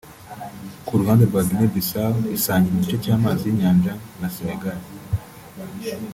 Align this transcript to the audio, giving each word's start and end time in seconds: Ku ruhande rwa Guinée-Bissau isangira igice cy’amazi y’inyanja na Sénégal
Ku 0.85 0.91
ruhande 0.99 1.23
rwa 1.29 1.41
Guinée-Bissau 1.47 2.15
isangira 2.37 2.73
igice 2.77 2.95
cy’amazi 3.03 3.43
y’inyanja 3.47 3.93
na 4.19 4.27
Sénégal 4.35 4.79